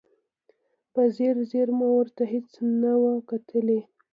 په 0.93 1.01
ځیر 1.15 1.35
ځیر 1.49 1.67
مو 1.77 1.87
ورته 1.97 2.23
هېڅ 2.33 2.49
نه 2.81 2.93
و 3.01 3.03
کتلي. 3.29 3.79